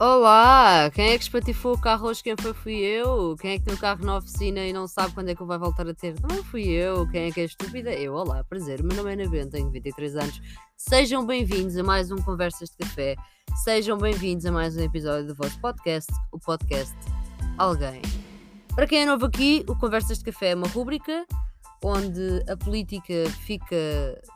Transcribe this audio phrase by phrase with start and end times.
[0.00, 0.90] Olá!
[0.94, 2.22] Quem é que espatifou o carro hoje?
[2.22, 2.54] Quem foi?
[2.54, 3.36] Fui eu.
[3.38, 5.48] Quem é que tem o carro na oficina e não sabe quando é que ele
[5.48, 6.18] vai voltar a ter?
[6.18, 7.06] Também fui eu.
[7.10, 7.92] Quem é que é estúpida?
[7.92, 8.14] Eu.
[8.14, 8.80] Olá, prazer.
[8.80, 10.40] O meu nome é Ana tenho 23 anos.
[10.74, 13.14] Sejam bem-vindos a mais um Conversas de Café.
[13.62, 16.96] Sejam bem-vindos a mais um episódio do vosso podcast, o podcast
[17.58, 18.00] Alguém.
[18.74, 21.26] Para quem é novo aqui, o Conversas de Café é uma rúbrica
[21.84, 23.76] onde a política fica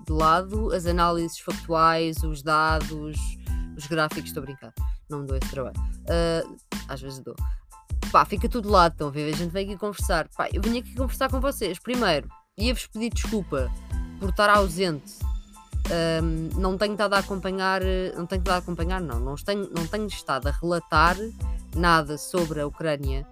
[0.06, 3.16] de lado, as análises factuais, os dados,
[3.78, 5.76] os gráficos, estou a brincar não me dou esse trabalho.
[5.78, 6.56] Uh,
[6.88, 7.34] às vezes dou.
[8.10, 9.32] Pá, fica tudo lá, estão a ver?
[9.32, 10.28] A gente vem aqui conversar.
[10.36, 11.78] Pá, eu vim aqui conversar com vocês.
[11.78, 13.70] Primeiro, ia-vos pedir desculpa
[14.20, 15.18] por estar ausente.
[16.22, 17.82] Um, não tenho estado a acompanhar,
[18.16, 21.16] não tenho estado a acompanhar, não, não tenho, não tenho estado a relatar
[21.76, 23.26] nada sobre a Ucrânia,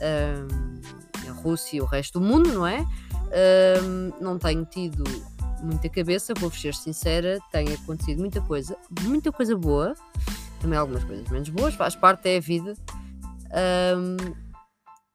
[0.00, 2.86] um, a Rússia e o resto do mundo, não é?
[3.82, 5.04] Um, não tenho tido
[5.62, 9.94] muita cabeça, vou ser sincera, tem acontecido muita coisa, muita coisa boa,
[10.60, 12.74] também algumas coisas menos boas, faz parte, é a vida.
[13.96, 14.16] Um,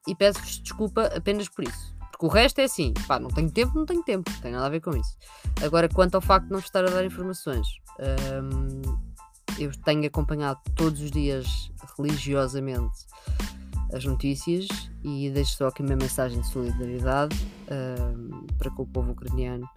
[0.06, 1.96] e peço-vos desculpa apenas por isso.
[2.10, 4.66] Porque o resto é assim, pá, não tenho tempo, não tenho tempo, não tem nada
[4.66, 5.16] a ver com isso.
[5.62, 7.66] Agora, quanto ao facto de não estar a dar informações,
[8.42, 8.82] um,
[9.58, 13.06] eu tenho acompanhado todos os dias religiosamente
[13.92, 14.66] as notícias
[15.04, 17.36] e deixo só aqui uma mensagem de solidariedade
[17.70, 19.68] um, para com o povo ucraniano,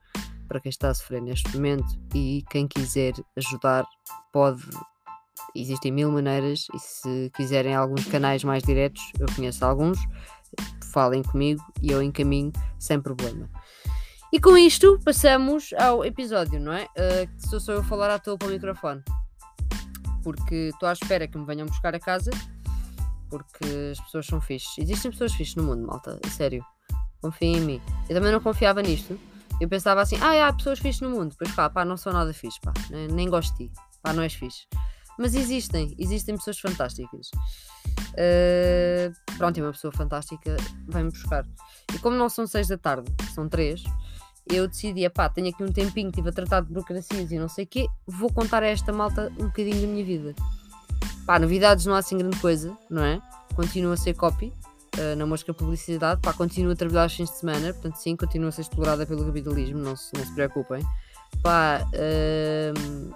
[0.47, 3.85] para quem está a sofrer neste momento e quem quiser ajudar
[4.31, 4.63] pode
[5.55, 9.97] Existem mil maneiras e se quiserem alguns canais mais diretos, eu conheço alguns,
[10.91, 13.49] falem comigo e eu encaminho sem problema.
[14.31, 16.85] E com isto passamos ao episódio, não é?
[16.85, 19.01] Uh, sou só eu falar à toa para o microfone.
[20.23, 22.29] Porque estou à espera que me venham buscar a casa.
[23.27, 24.77] Porque as pessoas são fixes.
[24.77, 26.19] Existem pessoas fixes no mundo, malta.
[26.29, 26.63] Sério.
[27.21, 27.81] Confiem em mim.
[28.07, 29.19] Eu também não confiava nisto.
[29.59, 31.31] Eu pensava assim, ah, há pessoas fixes no mundo.
[31.31, 32.71] Depois, pá, pá, não sou nada fixe, pá.
[32.91, 33.73] Nem, nem gosto de ti.
[34.03, 34.67] Pá, não és fixe.
[35.19, 37.29] Mas existem, existem pessoas fantásticas.
[38.13, 40.55] Uh, pronto, e uma pessoa fantástica
[40.87, 41.45] vai-me buscar.
[41.93, 43.83] E como não são seis da tarde, são três,
[44.47, 47.65] eu decidi, pá, tenho aqui um tempinho, estive a tratar de burocracias e não sei
[47.65, 50.33] o quê, vou contar a esta malta um bocadinho da minha vida.
[51.25, 53.21] Pá, novidades não há assim grande coisa, não é?
[53.55, 54.53] Continuo a ser copy,
[54.97, 58.47] uh, na mosca publicidade, pá, continuo a trabalhar aos fins de semana, portanto sim, continuo
[58.47, 60.81] a ser explorada pelo capitalismo, não se, não se preocupem.
[61.43, 63.13] Pá, uh,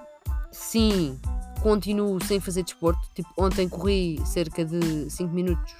[0.52, 1.18] sim,
[1.64, 3.02] continuo sem fazer desporto.
[3.16, 5.74] Tipo, ontem corri cerca de 5 minutos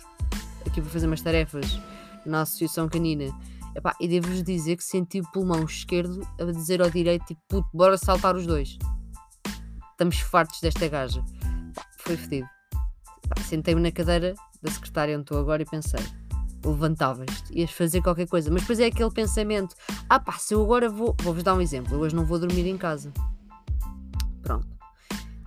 [0.66, 1.78] aqui para fazer umas tarefas
[2.26, 3.26] na Associação Canina.
[3.76, 7.68] Epá, e devo-vos dizer que senti o pulmão esquerdo a dizer ao direito, tipo, puto,
[7.74, 8.78] bora saltar os dois.
[9.92, 11.24] Estamos fartos desta gaja.
[11.98, 12.48] Foi fedido.
[13.46, 16.00] Sentei-me na cadeira da secretária onde estou agora e pensei,
[16.64, 18.50] levantavas-te, ias fazer qualquer coisa.
[18.50, 19.76] Mas depois é aquele pensamento,
[20.08, 22.68] ah pá, se eu agora vou, vou-vos dar um exemplo, eu hoje não vou dormir
[22.68, 23.12] em casa.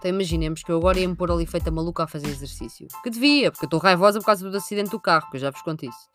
[0.09, 2.87] Imaginemos que eu agora ia me pôr ali feita maluca a fazer exercício.
[3.03, 5.51] Que devia, porque eu estou raivosa por causa do acidente do carro, que eu já
[5.51, 6.09] vos conto isso.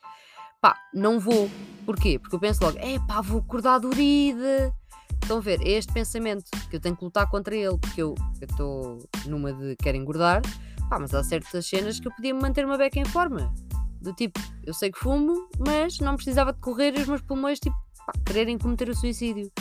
[0.61, 1.49] Pá, não vou.
[1.85, 2.19] Porquê?
[2.19, 4.73] Porque eu penso logo, é pá, vou acordar dorida.
[5.21, 5.61] Estão a ver?
[5.61, 9.75] É este pensamento que eu tenho que lutar contra ele, porque eu estou numa de
[9.77, 10.41] quero engordar,
[10.89, 13.53] pá, mas há certas cenas que eu podia manter uma beca em forma.
[14.01, 17.59] Do tipo, eu sei que fumo, mas não precisava de correr e os meus pulmões,
[17.59, 17.75] tipo,
[18.05, 19.51] pá, quererem cometer o suicídio.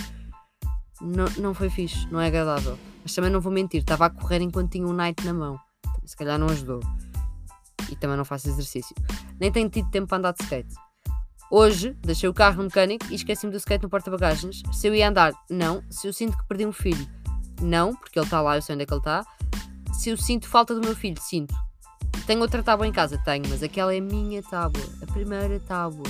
[1.01, 2.79] Não, não foi fixe, não é agradável.
[3.03, 5.59] Mas também não vou mentir, estava a correr enquanto tinha um night na mão.
[6.05, 6.81] Se calhar não ajudou.
[7.91, 8.95] E também não faço exercício.
[9.39, 10.75] Nem tenho tido tempo para andar de skate.
[11.51, 14.63] Hoje deixei o carro no mecânico e esqueci-me do skate no porta-bagagens.
[14.73, 15.83] Se eu ia andar, não.
[15.91, 17.09] Se eu sinto que perdi um filho,
[17.61, 19.25] não, porque ele está lá, eu sei onde é que ele está.
[19.93, 21.55] Se eu sinto falta do meu filho, sinto.
[22.27, 23.19] Tenho outra tábua em casa?
[23.19, 24.83] Tenho, mas aquela é a minha tábua.
[25.03, 26.07] A primeira tábua.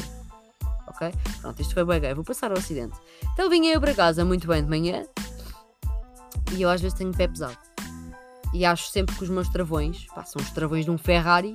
[0.87, 1.11] Ok?
[1.41, 2.15] Pronto, isto foi bem gay.
[2.15, 2.99] Vou passar ao acidente.
[3.33, 5.05] Então vinha eu para casa muito bem de manhã,
[6.53, 7.57] e eu às vezes tenho pé pesado.
[8.53, 11.55] E acho sempre que os meus travões, pá, são os travões de um Ferrari,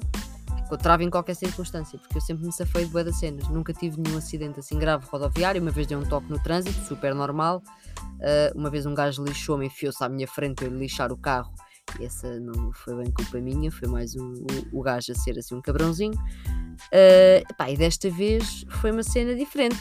[0.68, 3.48] que eu travo em qualquer circunstância, porque eu sempre me safei de boa das cenas.
[3.50, 5.62] Nunca tive nenhum acidente assim grave rodoviário.
[5.62, 7.62] Uma vez dei um toque no trânsito, super normal.
[8.00, 11.54] Uh, uma vez um gajo lixou-me, enfiou-se à minha frente para lixar o carro.
[12.00, 15.38] E essa não foi bem culpa minha, foi mais o, o, o gajo a ser
[15.38, 16.16] assim um cabrãozinho.
[16.16, 19.78] Uh, pá, e desta vez foi uma cena diferente,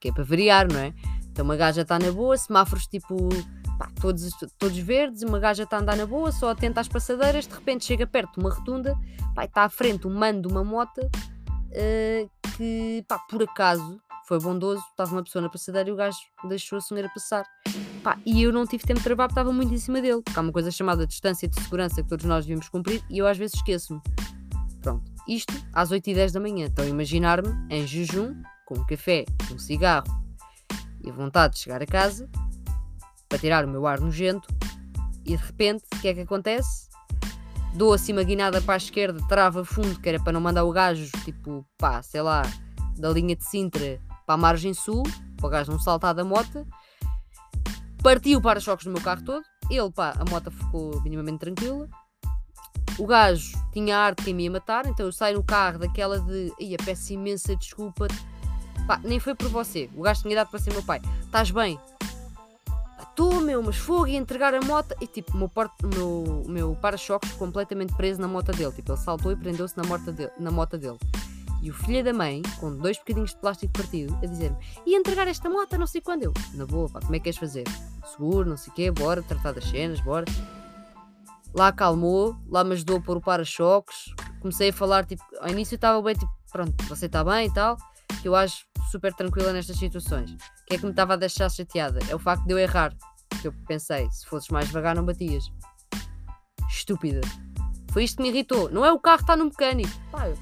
[0.00, 0.92] que é para variar, não é?
[1.30, 3.28] Então uma gaja está na boa, semáforos tipo
[3.78, 7.46] pá, todos, todos verdes, uma gaja está a andar na boa, só atenta às passadeiras,
[7.46, 8.98] de repente chega perto de uma rotunda,
[9.34, 14.38] pá, está à frente um mano de uma moto uh, que, pá, por acaso, foi
[14.38, 16.16] bondoso, estava uma pessoa na passadeira e o gajo
[16.48, 17.44] deixou a senhora passar.
[18.02, 20.42] Pá, e eu não tive tempo de trabalho, estava muito em cima dele, porque há
[20.42, 23.56] uma coisa chamada distância de segurança que todos nós devíamos cumprir e eu às vezes
[23.56, 24.00] esqueço-me.
[24.80, 26.66] Pronto, isto às 8 e 10 da manhã.
[26.66, 28.34] Então imaginar-me em jejum,
[28.66, 30.06] com um café, um cigarro
[31.02, 32.28] e a vontade de chegar a casa
[33.34, 34.48] para tirar o meu ar nojento.
[35.24, 36.88] E de repente, o que é que acontece?
[37.74, 40.70] dou assim uma guinada para a esquerda, trava fundo, que era para não mandar o
[40.70, 42.42] gajo, tipo, pá, sei lá,
[42.96, 45.02] da linha de Sintra para a margem sul,
[45.36, 46.64] para o gajo não saltar da moto.
[48.00, 49.42] Parti o para-choques do meu carro todo.
[49.68, 51.88] Ele, pá, a moto ficou minimamente tranquila.
[52.96, 56.20] O gajo tinha a arte que me ia matar, então eu saio no carro daquela
[56.20, 56.52] de.
[56.60, 58.06] Ia, peço imensa desculpa.
[58.86, 59.90] Pá, nem foi por você.
[59.96, 61.02] O gajo tinha dado para ser meu pai.
[61.24, 61.76] Estás bem?
[63.14, 64.92] Estou, meu, mas fogo e entregar a moto.
[65.00, 65.48] E tipo, meu,
[65.94, 68.72] meu, meu para-choques completamente preso na moto dele.
[68.72, 70.98] Tipo, ele saltou e prendeu-se na, de na moto dele.
[71.62, 75.28] E o filho da mãe, com dois bocadinhos de plástico partido, a dizer-me: e entregar
[75.28, 76.32] esta moto não sei quando eu.
[76.54, 77.62] Na boa, pá, como é que queres fazer?
[78.04, 80.24] Seguro, não sei o quê, bora, tratar das cenas, bora.
[81.54, 84.12] Lá acalmou, lá me ajudou a pôr o para-choques.
[84.40, 87.76] Comecei a falar, tipo, ao início estava bem, tipo, pronto, você está bem e tal.
[88.20, 90.32] Que eu acho super tranquila nestas situações.
[90.32, 91.98] O que é que me estava a deixar chateada?
[92.08, 92.94] É o facto de eu errar.
[93.40, 95.44] Que eu pensei, se fosses mais devagar, não batias.
[96.68, 97.20] Estúpida.
[97.92, 98.68] Foi isto que me irritou.
[98.70, 99.92] Não é o carro estar no mecânico.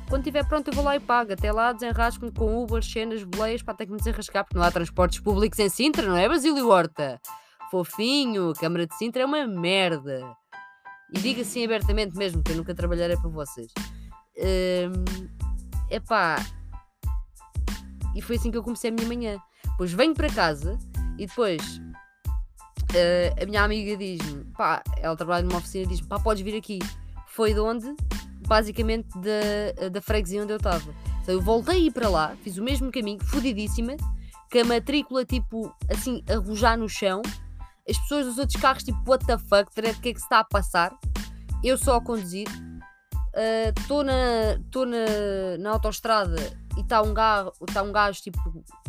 [0.08, 1.34] Quando estiver pronto eu vou lá e pago.
[1.34, 4.70] Até lá desenrasco-me com Uber, cenas, boleias, para ter que me desenrascar, porque não há
[4.70, 7.20] transportes públicos em Sintra, não é, Basílio Horta?
[7.70, 10.22] Fofinho, Câmara de Sintra é uma merda.
[11.14, 13.70] E diga assim abertamente mesmo, que eu nunca trabalharei para vocês.
[14.34, 16.36] É um, pá.
[18.14, 19.38] E foi assim que eu comecei a minha manhã.
[19.76, 20.78] Pois venho para casa
[21.18, 26.42] e depois uh, a minha amiga diz-me, pá, ela trabalha numa oficina diz-me, pá, podes
[26.42, 26.78] vir aqui.
[27.28, 27.94] Foi de onde?
[28.46, 30.94] Basicamente da, da freguesia onde eu estava.
[31.22, 33.96] Então eu voltei para lá, fiz o mesmo caminho, fudidíssima,
[34.50, 37.22] com a matrícula tipo assim, a rojar no chão
[37.88, 40.40] as pessoas dos outros carros, tipo, what the fuck, o que é que se está
[40.40, 40.96] a passar?
[41.62, 42.46] Eu só a conduzir.
[43.76, 46.36] Estou uh, na, na, na autostrada
[46.76, 48.38] e está um, gajo, tá um gajo, tipo,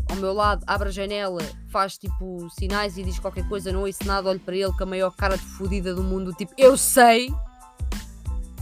[0.10, 4.06] ao meu lado, abre a janela, faz, tipo, sinais e diz qualquer coisa, não ouço
[4.06, 7.34] nada, olho para ele com a maior cara de fodida do mundo, tipo, eu sei.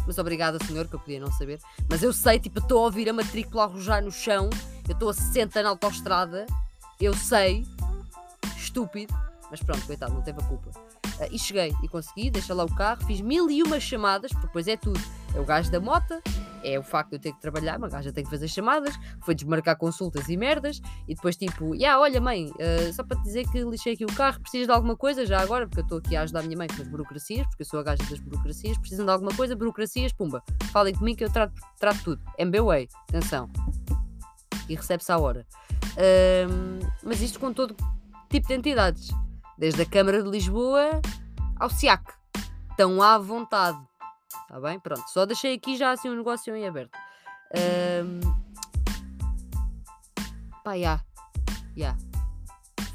[0.08, 1.60] Mas obrigada, senhor, que eu podia não saber.
[1.90, 4.50] Mas eu sei, tipo, estou a ouvir a matrícula arrojar no chão,
[4.88, 6.48] eu estou a 60 na autostrada,
[7.00, 7.66] eu sei,
[8.58, 9.14] estúpido.
[9.50, 10.70] Mas pronto, coitado, não teve a culpa.
[11.20, 14.48] Uh, e cheguei e consegui, deixa lá o carro, fiz mil e uma chamadas, porque
[14.48, 15.00] depois é tudo.
[15.34, 16.22] É o gajo da mota,
[16.64, 19.34] é o facto de eu ter que trabalhar, uma gaja tem que fazer chamadas, foi
[19.34, 23.50] desmarcar consultas e merdas, e depois tipo, yeah, olha mãe, uh, só para te dizer
[23.50, 26.16] que lixei aqui o carro, precisas de alguma coisa já agora, porque eu estou aqui
[26.16, 28.78] a ajudar a minha mãe com as burocracias, porque eu sou a gaja das burocracias,
[28.78, 32.22] precisam de alguma coisa, burocracias, pumba, falem comigo que eu trato, trato tudo.
[32.38, 33.50] MBWay, atenção.
[34.68, 35.46] E recebe-se à hora.
[37.04, 37.76] Mas isto com todo
[38.30, 39.10] tipo de entidades
[39.58, 41.02] desde a Câmara de Lisboa
[41.60, 42.04] ao SIAC.
[42.72, 43.91] Estão à vontade.
[44.44, 44.80] Está bem?
[44.80, 46.98] Pronto, só deixei aqui já assim um negócio em aberto.
[48.04, 48.20] Um...
[50.64, 51.98] Pá, já.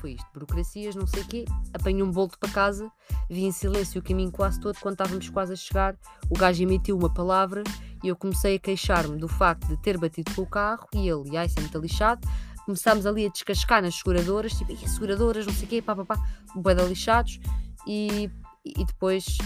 [0.01, 0.27] Foi isto.
[0.33, 1.45] Burocracias, não sei o quê.
[1.75, 2.91] Apanhei um bolto para casa.
[3.29, 4.79] Vi em silêncio o caminho quase todo.
[4.81, 5.97] Quando estávamos quase a chegar,
[6.31, 7.65] o gajo emitiu uma palavra
[8.05, 11.37] e eu comecei a queixar-me do facto de ter batido com o carro e ele,
[11.37, 12.21] ai, isso é lixado
[12.67, 16.05] começámos ali a descascar nas seguradoras, tipo, e seguradoras, não sei o quê, pá, pá,
[16.05, 17.39] pá, de lixados,
[17.87, 18.29] e,
[18.65, 19.39] e depois,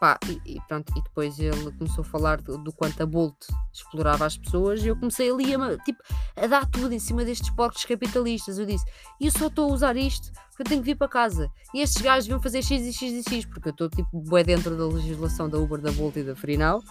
[0.00, 3.36] pá, e, e, pronto, e depois ele começou a falar do, do, quanto a Bolt
[3.72, 6.02] explorava as pessoas, e eu comecei ali a, tipo,
[6.36, 8.84] a dar tudo em cima destes porcos capitalistas, eu disse,
[9.20, 12.02] eu só estou a usar isto porque eu tenho que vir para casa, e estes
[12.02, 14.86] gajos deviam fazer X e X e X, porque eu estou, tipo, bué dentro da
[14.86, 16.82] legislação da Uber, da Bolt e da Frinal,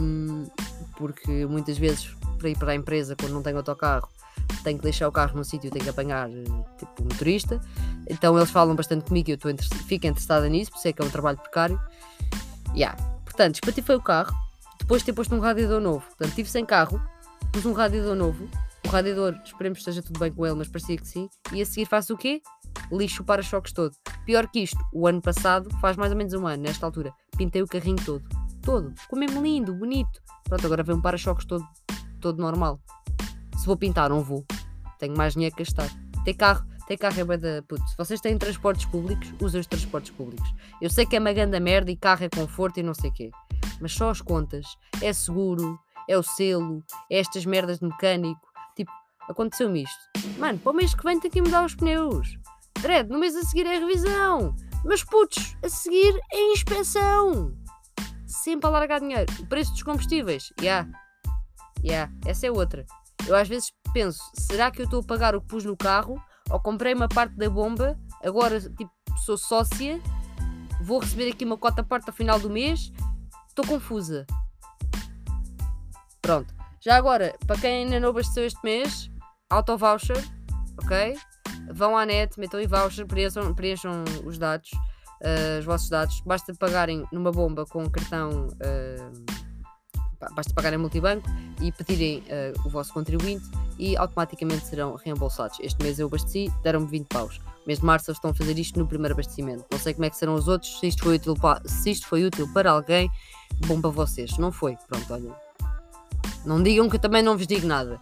[0.00, 0.44] um,
[0.96, 4.08] porque muitas vezes para ir para a empresa quando não tenho autocarro
[4.62, 6.28] tenho que deixar o carro num sítio, tenho que apanhar
[6.78, 7.60] tipo motorista.
[8.08, 10.92] Então eles falam bastante comigo e eu estou inter fico interessada nisso, por isso é
[10.92, 11.80] que é um trabalho precário.
[12.74, 12.96] Yeah.
[13.24, 14.34] Portanto, espatifei o carro,
[14.78, 16.04] depois de ter posto um radiador novo.
[16.06, 17.00] Portanto, estive sem carro,
[17.52, 18.48] pus um radiador novo.
[18.86, 21.28] O radiador, esperemos que esteja tudo bem com ele, mas parecia que sim.
[21.52, 22.40] E a seguir faço o quê?
[22.90, 23.94] Lixo o para-choques todo.
[24.24, 27.62] Pior que isto, o ano passado, faz mais ou menos um ano, nesta altura, pintei
[27.62, 28.24] o carrinho todo.
[28.62, 28.92] Todo.
[28.96, 30.20] Ficou mesmo lindo, bonito.
[30.44, 31.66] Pronto, agora vem um para-choques todo,
[32.20, 32.80] todo normal.
[33.68, 34.46] Vou pintar, não vou.
[34.98, 35.90] Tenho mais dinheiro que gastar.
[36.24, 37.86] Ter carro, ter carro é bué da puto.
[37.86, 40.54] Se vocês têm transportes públicos, usem os transportes públicos.
[40.80, 43.12] Eu sei que é uma grande merda e carro é conforto e não sei o
[43.12, 43.30] quê.
[43.78, 44.64] Mas só as contas.
[45.02, 48.40] É seguro, é o selo, é estas merdas de mecânico.
[48.74, 48.90] Tipo,
[49.28, 50.38] aconteceu-me isto.
[50.38, 52.38] Mano, para o mês que vem tem que mudar os pneus.
[52.80, 54.56] Dredd, no mês a seguir é a revisão.
[54.82, 57.54] Mas putos, a seguir é a inspeção.
[58.26, 59.30] Sempre a largar dinheiro.
[59.38, 60.54] O preço dos combustíveis.
[60.58, 60.64] Ya.
[60.64, 60.90] Yeah.
[61.84, 61.92] Ya.
[61.92, 62.12] Yeah.
[62.24, 62.86] Essa é outra.
[63.28, 66.18] Eu às vezes penso, será que eu estou a pagar o que pus no carro?
[66.50, 68.90] Ou comprei uma parte da bomba, agora tipo,
[69.26, 70.00] sou sócia,
[70.80, 72.90] vou receber aqui uma cota parte ao final do mês,
[73.46, 74.26] estou confusa.
[76.22, 76.54] Pronto.
[76.80, 79.10] Já agora, para quem ainda não abasteceu este mês,
[79.50, 80.16] auto voucher,
[80.82, 81.14] ok?
[81.70, 84.70] Vão à net, metam em voucher, preencham, preencham os dados.
[84.72, 88.46] uh, os vossos dados, basta pagarem numa bomba com cartão.
[88.46, 91.28] Uh, basta pagarem multibanco
[91.60, 93.44] e pedirem uh, o vosso contribuinte
[93.78, 95.58] e automaticamente serão reembolsados.
[95.60, 97.40] Este mês eu abasteci, deram-me 20 paus.
[97.66, 99.64] mês de março eles estão a fazer isto no primeiro abastecimento.
[99.70, 102.06] Não sei como é que serão os outros, se isto foi útil para, se isto
[102.06, 103.10] foi útil para alguém,
[103.66, 104.36] bom para vocês.
[104.38, 105.34] Não foi, pronto, olha.
[106.44, 108.00] Não digam que eu também não vos digo nada.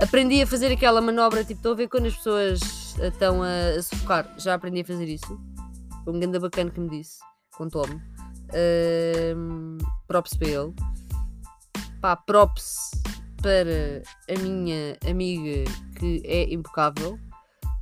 [0.00, 2.60] Aprendi a fazer aquela manobra, tipo, estou a ver quando as pessoas
[2.98, 4.34] estão a, a sufocar.
[4.38, 5.40] Já aprendi a fazer isso.
[6.04, 7.18] Foi um grande bacana que me disse,
[7.56, 7.94] contou-me.
[8.50, 10.74] Uh, props para ele.
[12.04, 12.90] Pá, props
[13.40, 15.64] para a minha amiga
[15.98, 17.18] que é impecável.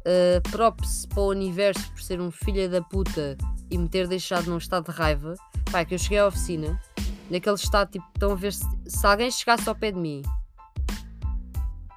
[0.06, 3.36] Uh, props para o universo por ser um filho da puta
[3.68, 5.34] e me ter deixado num estado de raiva.
[5.72, 6.80] Pá, é que eu cheguei à oficina,
[7.28, 10.22] naquele estado, tipo, estão a ver se, se alguém chegasse ao pé de mim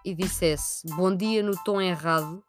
[0.03, 2.43] e dissesse bom dia no tom errado,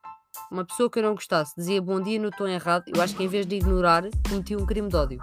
[0.50, 3.24] uma pessoa que eu não gostasse dizia bom dia no tom errado, eu acho que
[3.24, 5.22] em vez de ignorar, cometi um crime de ódio.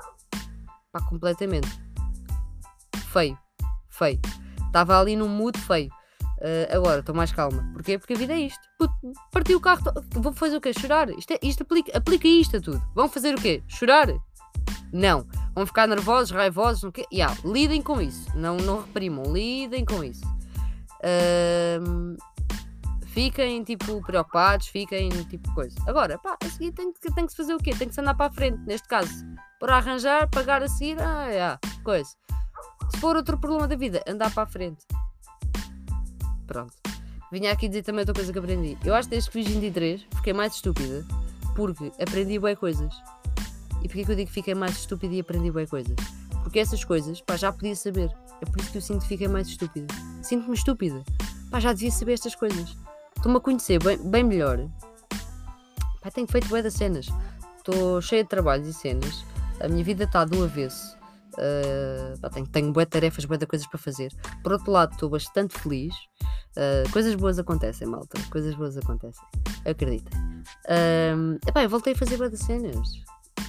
[0.92, 1.70] Pá, completamente.
[3.12, 3.43] Feio.
[3.98, 4.20] Feio.
[4.68, 5.90] Estava ali num mood feio.
[6.40, 7.64] Uh, agora estou mais calma.
[7.74, 7.98] Porquê?
[7.98, 8.62] Porque a vida é isto.
[8.78, 8.94] Puto,
[9.32, 9.84] parti o carro.
[10.16, 10.74] Vou fazer o quê?
[10.74, 11.10] Chorar?
[11.12, 12.84] Isto, é, isto aplica, aplica isto a tudo.
[12.94, 13.64] Vão fazer o quê?
[13.68, 14.08] Chorar?
[14.92, 15.26] Não.
[15.56, 16.84] Vão ficar nervosos, raivosos.
[16.84, 17.06] Não quê?
[17.14, 18.28] Yeah, lidem com isso.
[18.36, 19.32] Não, não reprimam.
[19.32, 20.26] Lidem com isso.
[21.00, 22.18] Uh,
[23.08, 25.78] fiquem tipo preocupados, fiquem tipo coisa.
[25.88, 27.76] Agora, pá, a seguir tem que, tem que se fazer o quê?
[27.78, 29.24] Tem que se andar para a frente, neste caso.
[29.60, 32.10] Para arranjar, pagar a seguir, ah, é, coisa.
[32.94, 34.86] Se for outro problema da vida, andar para a frente.
[36.48, 36.74] Pronto.
[37.32, 38.78] Vinha aqui dizer também outra coisa que aprendi.
[38.86, 41.06] Eu acho que desde que fiz 23 fiquei mais estúpida
[41.56, 42.94] porque aprendi bem coisas.
[43.82, 45.96] E porquê que eu digo que fiquei mais estúpida e aprendi bem coisas?
[46.44, 48.12] Porque essas coisas, pá, já podia saber.
[48.42, 49.88] É por isso que eu sinto que fiquei mais estúpida.
[50.22, 51.04] Sinto-me estúpida.
[51.50, 52.78] Pá, já devia saber estas coisas.
[53.18, 54.60] Estou-me a conhecer bem, bem melhor.
[56.02, 57.08] Pá, tenho feito bué das cenas.
[57.58, 59.26] Estou cheia de trabalhos e cenas.
[59.60, 60.96] A minha vida está do avesso.
[61.34, 64.12] Uh, tenho, tenho bué tarefas, de coisas para fazer.
[64.44, 65.94] Por outro lado, estou bastante feliz.
[66.56, 68.20] Uh, coisas boas acontecem, malta.
[68.30, 69.24] Coisas boas acontecem.
[69.66, 70.20] Acreditem.
[70.66, 72.88] Uh, epá, eu voltei a fazer de cenas.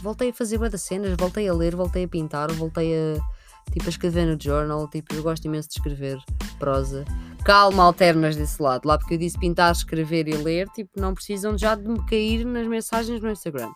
[0.03, 1.15] Voltei a fazer de cenas.
[1.19, 4.89] Voltei a ler, voltei a pintar, voltei a, tipo, a escrever no journal.
[4.89, 6.19] Tipo, eu gosto imenso de escrever
[6.59, 7.05] prosa
[7.45, 8.87] calma alternas desse lado.
[8.87, 12.45] Lá porque eu disse pintar, escrever e ler, tipo, não precisam já de me cair
[12.45, 13.71] nas mensagens no Instagram.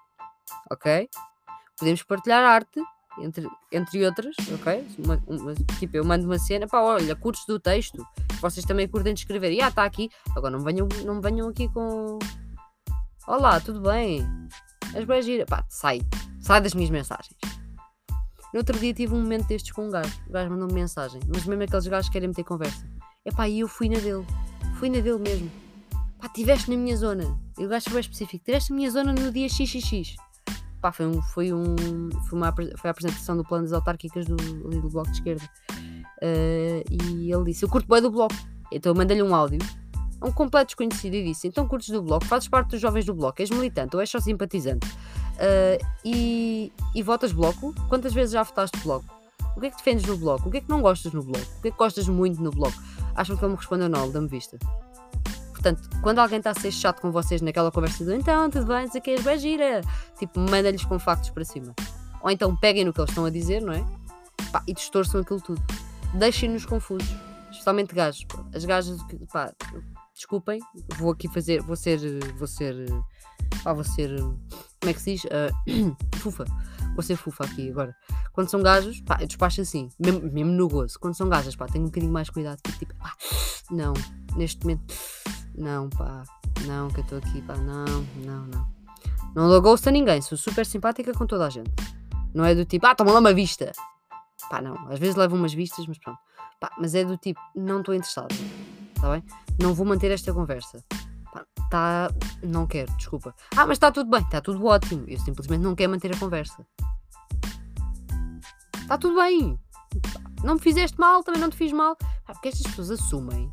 [0.71, 1.09] Ok?
[1.79, 2.81] Podemos partilhar arte,
[3.21, 4.87] entre, entre outras, ok?
[5.05, 8.05] Uma, uma, tipo, eu mando uma cena, pá, olha, cursos do texto,
[8.41, 9.53] vocês também curtem de escrever.
[9.53, 10.11] E ah, está aqui.
[10.37, 12.19] Agora não venham, não venham aqui com.
[13.27, 14.27] Olá, tudo bem?
[14.97, 15.45] As boas gira.
[15.45, 16.01] Pá, sai.
[16.41, 17.37] Sai das minhas mensagens.
[18.53, 20.13] No outro dia tive um momento destes com um gajo.
[20.27, 21.21] O gajo mandou-me mensagem.
[21.29, 22.87] Mas mesmo aqueles gajos que querem meter conversa.
[23.25, 24.25] Epá, e eu fui na dele.
[24.79, 25.51] Fui na dele mesmo.
[26.19, 27.39] Pá, estiveste na minha zona.
[27.59, 28.37] Eu gasto bem específico.
[28.37, 30.17] Estiveste na minha zona no dia XXX.
[30.81, 31.77] Pá, foi, um, foi, um,
[32.29, 35.45] foi, uma, foi a apresentação do plano das autárquicas do, ali do Bloco de Esquerda.
[36.23, 38.35] Uh, e ele disse: Eu curto bem do Bloco.
[38.71, 39.59] Então eu mandei-lhe um áudio.
[40.21, 43.15] A um completo desconhecido e disse: Então curtes do Bloco, fazes parte dos jovens do
[43.15, 44.87] Bloco, és militante ou és só simpatizante?
[44.89, 47.75] Uh, e, e votas Bloco?
[47.89, 49.07] Quantas vezes já votaste Bloco?
[49.57, 50.49] O que é que defendes no Bloco?
[50.49, 51.47] O que é que não gostas no Bloco?
[51.59, 52.79] O que é que gostas muito no Bloco?
[53.19, 54.59] acham que ele me respondeu não, dá-me vista.
[55.59, 59.01] Portanto, quando alguém está a ser chato com vocês naquela conversa então, tudo bem, dizer
[59.01, 59.81] que és bem gira,
[60.17, 61.75] tipo, manda-lhes com factos para cima.
[62.23, 63.85] Ou então peguem no que eles estão a dizer, não é?
[64.53, 65.61] Pá, e distorçam aquilo tudo.
[66.15, 67.09] Deixem-nos confusos.
[67.51, 68.25] Especialmente gajos.
[68.55, 68.99] As gajas,
[69.33, 69.53] pá,
[70.15, 70.61] desculpem,
[70.97, 71.99] vou aqui fazer, vou ser,
[72.37, 72.77] vou ser,
[73.65, 75.27] pá, vou ser, como é que se diz?
[75.69, 76.45] Uh, fufa.
[76.99, 77.95] Vou ser fufa aqui agora.
[78.33, 80.99] Quando são gajos, pá, eu despacho assim, mesmo, mesmo no gozo.
[80.99, 82.61] Quando são gajas, pá, tenho um bocadinho mais cuidado.
[82.77, 83.13] Tipo pá,
[83.71, 83.95] não,
[84.35, 84.93] neste momento,
[85.55, 86.25] não, pá,
[86.67, 87.85] não, que eu estou aqui, pá, não,
[88.17, 88.69] não, não.
[89.33, 91.71] Não dou gosto a ninguém, sou super simpática com toda a gente.
[92.35, 93.71] Não é do tipo, ah, toma lá uma vista.
[94.51, 96.19] Pá, não, às vezes levo umas vistas, mas pronto.
[96.59, 98.35] Pá, mas é do tipo, não estou interessado.
[98.97, 99.23] Está bem?
[99.63, 100.83] Não vou manter esta conversa.
[101.33, 102.11] Pá, tá,
[102.43, 103.35] não quero, desculpa.
[103.57, 105.05] Ah, mas está tudo bem, está tudo ótimo.
[105.07, 106.67] Eu simplesmente não quero manter a conversa.
[108.81, 109.59] Está tudo bem.
[110.43, 111.97] Não me fizeste mal, também não te fiz mal.
[112.27, 113.51] Porque estas pessoas assumem.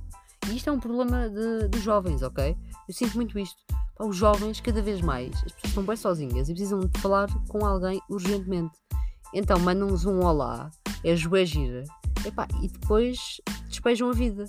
[0.47, 2.55] E isto é um problema de, de jovens, ok?
[2.87, 3.57] Eu sinto muito isto.
[3.99, 7.65] os jovens, cada vez mais, as pessoas estão bem sozinhas e precisam de falar com
[7.65, 8.77] alguém urgentemente.
[9.33, 10.69] Então mandam-nos um olá,
[11.03, 11.83] é joé gira,
[12.25, 14.45] epá, e depois despejam a vida.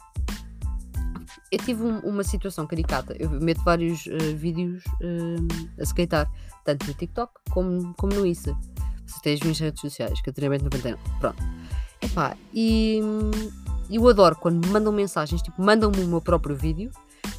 [1.51, 3.15] Eu tive um, uma situação caricata.
[3.19, 6.31] Eu meto vários uh, vídeos uh, a skatear,
[6.65, 8.57] tanto no TikTok como, como no Insta
[9.07, 10.99] se tens minhas redes sociais, Catarina 99.
[11.21, 11.43] Pronto.
[12.01, 13.01] Epá, e
[13.91, 16.91] eu adoro quando me mandam mensagens, tipo, mandam-me o meu próprio vídeo,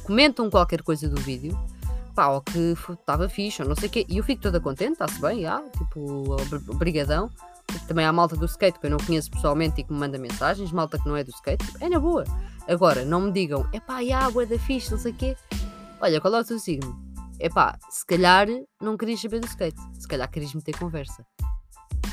[0.02, 1.58] comentam qualquer coisa do vídeo,
[2.14, 4.06] pá, ou que estava fixe, ou não sei o quê.
[4.08, 6.36] E eu fico toda contente, está-se bem, já, tipo,
[6.68, 7.30] obrigadão.
[7.86, 10.72] Também há malta do skate que eu não conheço pessoalmente e que me manda mensagens,
[10.72, 12.24] malta que não é do skate, é na boa.
[12.68, 15.34] Agora, não me digam, é pá, a água da fixe, não sei o quê.
[16.02, 17.00] Olha, qual é o teu signo?
[17.40, 18.46] É pá, se calhar
[18.78, 21.24] não querias saber do skate, se calhar querias meter conversa.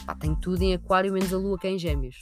[0.06, 2.16] Pá, tenho tudo em aquário menos a lua que é em gêmeos.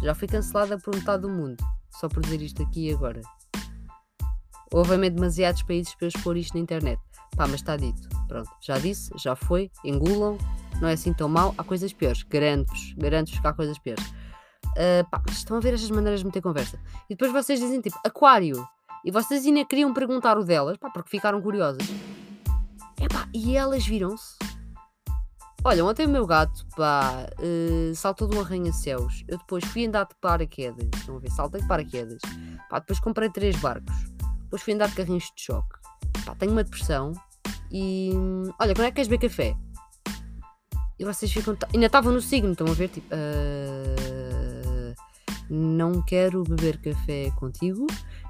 [0.00, 1.56] Já fui cancelada por metade do mundo,
[1.90, 3.20] só por dizer isto aqui e agora.
[4.72, 7.00] Houve demasiados países para eu expor isto na internet.
[7.36, 8.08] Pá, mas está dito.
[8.28, 10.38] Pronto, já disse, já foi, engulam,
[10.80, 11.52] não é assim tão mal.
[11.58, 14.04] Há coisas piores, garanto-vos, garanto-vos que há coisas piores.
[14.76, 16.78] Uh, pá, estão a ver estas maneiras de meter conversa.
[17.08, 18.66] E depois vocês dizem tipo, aquário.
[19.04, 21.86] E vocês ainda queriam perguntar o delas, pá, porque ficaram curiosas.
[23.00, 24.36] Epá, e elas viram-se.
[25.64, 29.24] Olha, ontem o meu gato, pá, uh, saltou de um arranha-céus.
[29.26, 30.88] Eu depois fui andar de paraquedas.
[30.94, 31.30] Estão a ver?
[31.30, 32.18] Saltei de paraquedas.
[32.68, 33.94] Pá, depois comprei três barcos.
[34.42, 35.76] Depois fui andar de carrinhos de choque.
[36.24, 37.12] Pá, tenho uma depressão.
[37.72, 38.12] E.
[38.60, 39.56] Olha, quando é que queres beber café?
[40.98, 41.56] E vocês ficam.
[41.74, 42.88] Ainda estavam no signo, estão a ver?
[42.88, 43.14] Tipo.
[43.14, 44.25] Uh...
[45.48, 47.86] Não quero beber café contigo.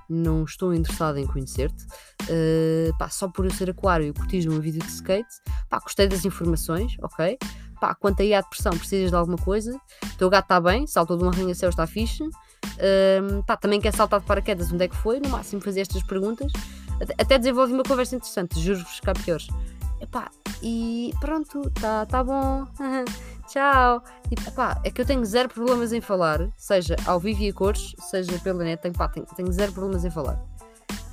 [0.09, 1.85] Não estou interessado em conhecer-te.
[2.23, 5.35] Uh, só por eu ser aquário e curtir uma vida de skate.
[5.69, 7.39] Pá, gostei das informações, ok?
[7.81, 9.75] Pá, quanto aí à depressão, precisas de alguma coisa?
[9.75, 12.23] O teu gato está bem, saltou de um arranha-céu, está fixe.
[12.23, 15.21] Um, pá, também quer saltar de paraquedas, onde é que foi?
[15.21, 16.53] No máximo fazer estas perguntas.
[17.01, 19.49] Até, até desenvolvi uma conversa interessante, juro-vos que há piores.
[20.01, 20.31] Epá,
[20.63, 22.67] e pronto, tá, tá bom.
[23.49, 24.03] Tchau.
[24.29, 27.53] Tipo, epá, é que eu tenho zero problemas em falar, seja ao vivo e a
[27.53, 30.39] cores, seja pela net, tenho, pá, tenho, tenho zero problemas em falar.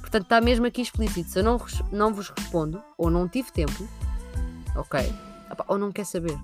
[0.02, 1.30] Portanto, está mesmo aqui explícito.
[1.30, 1.62] Se eu não,
[1.92, 3.88] não vos respondo, ou não tive tempo,
[4.76, 5.00] ok?
[5.52, 6.38] Epá, ou não quer saber.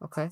[0.00, 0.28] Ok?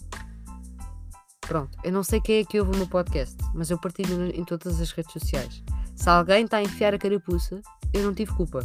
[1.40, 4.44] Pronto, eu não sei quem é que ouve o meu podcast, mas eu partilho em
[4.44, 5.62] todas as redes sociais.
[5.94, 8.60] Se alguém está a enfiar a carapuça, eu não tive culpa.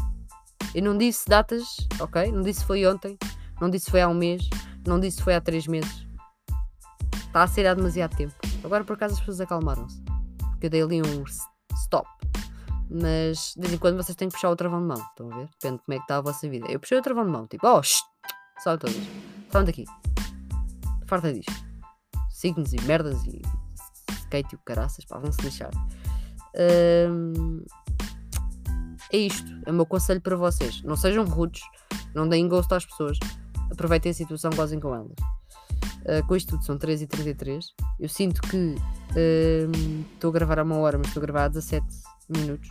[0.73, 1.63] Eu não disse datas,
[1.99, 2.31] ok?
[2.31, 3.17] Não disse foi ontem,
[3.59, 4.49] não disse foi há um mês,
[4.85, 6.07] não disse foi há três meses.
[7.27, 8.33] Está a ser há demasiado tempo.
[8.63, 10.01] Agora por acaso as pessoas acalmaram-se.
[10.51, 11.23] Porque eu dei ali um
[11.75, 12.07] stop.
[12.89, 14.97] Mas de vez em quando vocês têm que puxar o travão de mão.
[14.97, 15.49] Estão a ver?
[15.61, 16.67] Depende de como é que está a vossa vida.
[16.69, 18.01] Eu puxei o travão de mão, tipo, oh, shh,
[18.59, 18.97] salve todas.
[19.49, 19.85] Salve daqui.
[21.07, 21.71] Farta disto
[22.41, 23.39] signos e merdas e
[24.09, 25.69] skate e o caraças, pá, vão-se lixar.
[27.07, 27.63] Um,
[29.11, 30.81] é isto, é o meu conselho para vocês.
[30.83, 31.61] Não sejam rudes,
[32.13, 33.17] não deem gosto às pessoas,
[33.71, 35.15] aproveitem a situação, gozem com elas.
[36.01, 37.65] Uh, com isto tudo, são 3h33.
[37.99, 38.75] Eu sinto que
[40.13, 41.85] estou uh, a gravar a uma hora, mas estou a gravar a 17
[42.29, 42.69] minutos.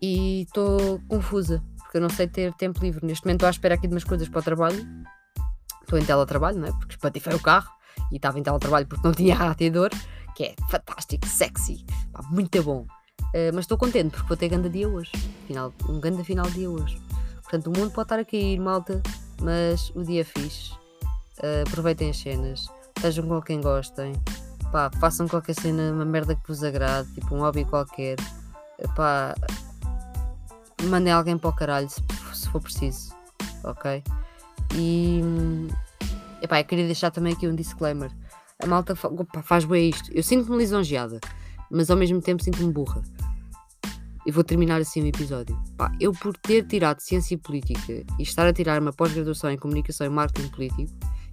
[0.00, 3.04] E estou confusa, porque eu não sei ter tempo livre.
[3.04, 4.86] Neste momento estou à espera aqui de umas coisas para o trabalho
[5.84, 6.72] estou em teletrabalho, não é?
[6.72, 7.70] Porque espatifei o carro
[8.10, 9.90] e estava em teletrabalho porque não tinha ratidor,
[10.34, 12.86] que é fantástico, sexy, pá, muito bom.
[13.34, 15.10] Uh, mas estou contente porque vou ter grande dia hoje.
[15.48, 17.02] Final, um grande final de dia hoje.
[17.42, 19.02] Portanto, o mundo pode estar a cair, malta,
[19.42, 20.72] mas o dia é fixe.
[21.38, 24.12] Uh, aproveitem as cenas, estejam com quem gostem,
[24.70, 28.16] pá, façam qualquer cena, uma merda que vos agrade, tipo um hobby qualquer.
[28.94, 29.34] Pá,
[30.84, 32.00] mandem alguém para o caralho se,
[32.32, 33.12] se for preciso,
[33.64, 34.02] ok?
[34.76, 35.20] E
[36.40, 38.10] epá, eu queria deixar também aqui um disclaimer.
[38.62, 40.10] A malta opa, faz bem isto.
[40.12, 41.18] Eu sinto-me lisonjeada,
[41.70, 43.02] mas ao mesmo tempo sinto-me burra.
[44.26, 45.60] E vou terminar assim o episódio.
[45.76, 50.06] Pá, eu, por ter tirado Ciência Política e estar a tirar uma pós-graduação em Comunicação
[50.06, 50.92] e Marketing Político,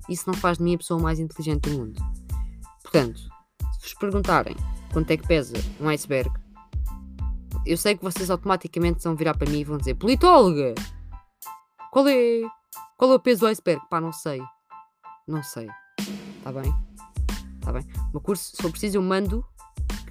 [0.10, 2.02] isso não faz de mim a pessoa mais inteligente do mundo.
[2.84, 4.56] Portanto, se vos perguntarem
[4.92, 6.30] quanto é que pesa um iceberg,
[7.66, 10.76] eu sei que vocês automaticamente vão virar para mim e vão dizer: Politóloga!
[11.92, 12.42] Qual é
[12.98, 13.82] qual é o peso do iceberg?
[13.90, 14.42] Pá, não sei.
[15.28, 15.68] Não sei.
[16.38, 16.72] Está bem?
[17.56, 17.84] Está bem.
[18.10, 19.44] O meu curso, se for preciso, eu mando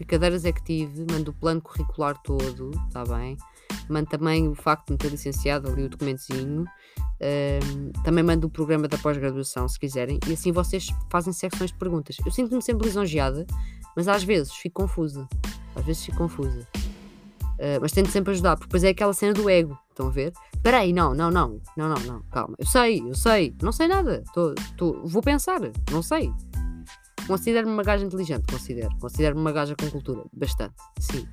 [0.04, 3.36] que cadeiras é que tive, mando o plano curricular todo, está bem?
[3.88, 6.64] Mando também o facto de me ter licenciado ali o documentozinho.
[7.22, 10.18] Um, também mando o programa da pós-graduação, se quiserem.
[10.26, 12.16] E assim vocês fazem secções de perguntas.
[12.24, 13.46] Eu sinto-me sempre lisonjeada,
[13.94, 15.28] mas às vezes fico confusa.
[15.74, 16.66] Às vezes fico confusa.
[16.74, 19.78] Uh, mas tento sempre ajudar, porque depois é aquela cena do ego.
[19.90, 20.32] Estão a ver?
[20.62, 22.54] Peraí, não, não, não, não, não, não, calma.
[22.58, 24.24] Eu sei, eu sei, não sei nada.
[24.32, 25.60] Tô, tô, vou pensar,
[25.90, 26.32] não sei.
[27.26, 28.94] Considero-me uma gaja inteligente, considero.
[28.98, 31.26] Considero-me uma gaja com cultura, bastante, sim.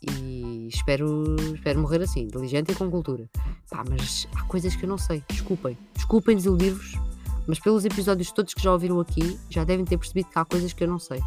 [0.00, 3.28] E espero, espero morrer assim, inteligente e com cultura.
[3.70, 5.76] Pá, mas há coisas que eu não sei, desculpem.
[5.94, 6.94] Desculpem desiludir-vos,
[7.46, 10.72] mas pelos episódios todos que já ouviram aqui, já devem ter percebido que há coisas
[10.72, 11.20] que eu não sei.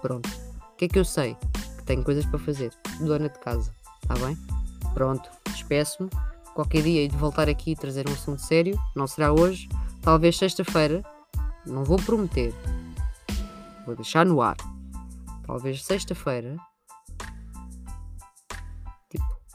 [0.00, 0.28] Pronto.
[0.72, 1.36] O que é que eu sei?
[1.78, 2.72] Que tenho coisas para fazer.
[3.00, 4.36] Dona de casa, está bem?
[4.94, 6.08] Pronto, despeço-me.
[6.54, 8.78] Qualquer dia de voltar aqui e trazer um assunto sério.
[8.94, 9.68] Não será hoje,
[10.02, 11.02] talvez sexta-feira.
[11.66, 12.54] Não vou prometer.
[13.86, 14.56] Vou deixar no ar.
[15.46, 16.56] Talvez sexta-feira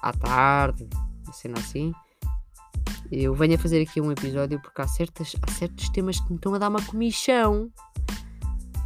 [0.05, 0.87] à tarde,
[1.33, 1.91] cena assim.
[3.11, 6.35] Eu venho a fazer aqui um episódio porque há, certas, há certos temas que me
[6.35, 7.71] estão a dar uma comichão.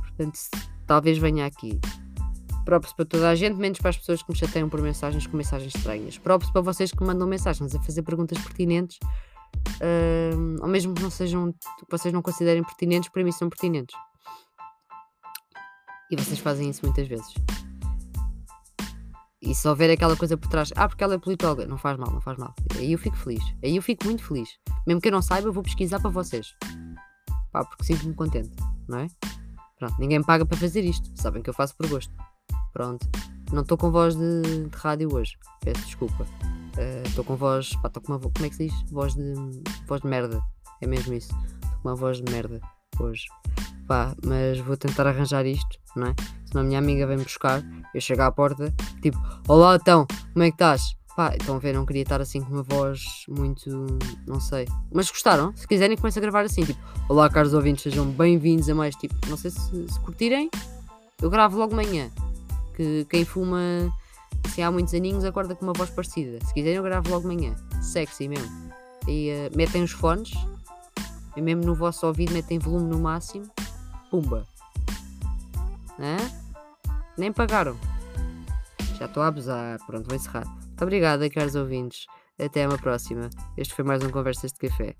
[0.01, 0.39] Portanto,
[0.87, 1.77] talvez venha aqui.
[2.63, 5.35] Próprio para toda a gente, menos para as pessoas que me chateiam por mensagens com
[5.35, 6.17] mensagens estranhas.
[6.17, 8.97] Próprio para vocês que mandam mensagens a fazer perguntas pertinentes,
[9.81, 13.95] uh, ou mesmo que não sejam, que vocês não considerem pertinentes, para mim são pertinentes.
[16.11, 17.33] E vocês fazem isso muitas vezes.
[19.41, 22.11] E se houver aquela coisa por trás, ah, porque ela é politóloga, não faz mal,
[22.11, 22.53] não faz mal.
[22.77, 23.43] Aí eu fico feliz.
[23.63, 24.49] Aí eu fico muito feliz.
[24.85, 26.53] Mesmo que eu não saiba, eu vou pesquisar para vocês.
[27.51, 28.51] Pá, porque sinto-me contente,
[28.87, 29.07] não é?
[29.77, 31.09] Pronto, ninguém me paga para fazer isto.
[31.15, 32.13] Sabem que eu faço por gosto.
[32.73, 33.07] Pronto.
[33.51, 35.37] Não estou com voz de, de, rádio hoje.
[35.61, 36.27] Peço desculpa.
[37.05, 37.75] Estou uh, com voz.
[37.81, 38.19] Pá, estou com uma.
[38.19, 38.91] Como é que se diz?
[38.91, 39.33] Voz de.
[39.87, 40.41] Voz de merda.
[40.81, 41.33] É mesmo isso.
[41.55, 42.61] Estou com uma voz de merda
[42.99, 43.25] hoje.
[43.87, 46.15] Pá, mas vou tentar arranjar isto, não é?
[46.45, 50.49] Senão a minha amiga vem buscar, eu chego à porta, tipo, olá então, como é
[50.49, 50.95] que estás?
[51.15, 53.69] Pá, estão a ver, não queria estar assim com uma voz muito.
[54.27, 54.67] não sei.
[54.93, 55.55] Mas gostaram?
[55.55, 56.79] Se quiserem, comecem a gravar assim, tipo,
[57.09, 60.51] olá caros ouvintes, sejam bem-vindos a mais, tipo, não sei se, se curtirem,
[61.21, 62.09] eu gravo logo manhã.
[62.75, 63.91] Que quem fuma
[64.45, 66.43] assim há muitos aninhos acorda com uma voz parecida.
[66.45, 67.55] Se quiserem, eu gravo logo manhã.
[67.81, 68.73] Sexy mesmo.
[69.07, 70.31] E uh, metem os fones,
[71.35, 73.49] e mesmo no vosso ouvido, metem volume no máximo.
[74.11, 74.45] Pumba.
[75.99, 76.17] Hã?
[77.17, 77.77] Nem pagaram.
[78.97, 79.79] Já estou a abusar.
[79.85, 80.45] Pronto, vou encerrar.
[80.81, 82.07] Obrigada, caros ouvintes.
[82.37, 83.29] Até uma próxima.
[83.57, 84.95] Este foi mais um Conversas de Café.